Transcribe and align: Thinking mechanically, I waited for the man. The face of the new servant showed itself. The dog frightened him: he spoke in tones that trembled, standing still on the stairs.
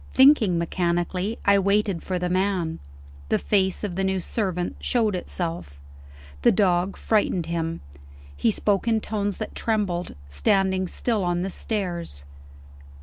Thinking 0.13 0.57
mechanically, 0.57 1.37
I 1.45 1.59
waited 1.59 2.01
for 2.01 2.17
the 2.17 2.27
man. 2.27 2.79
The 3.29 3.37
face 3.37 3.83
of 3.83 3.95
the 3.95 4.03
new 4.03 4.19
servant 4.19 4.77
showed 4.79 5.13
itself. 5.15 5.79
The 6.41 6.51
dog 6.51 6.97
frightened 6.97 7.45
him: 7.45 7.81
he 8.35 8.49
spoke 8.49 8.87
in 8.87 8.99
tones 8.99 9.37
that 9.37 9.53
trembled, 9.53 10.15
standing 10.27 10.87
still 10.87 11.23
on 11.23 11.43
the 11.43 11.51
stairs. 11.51 12.25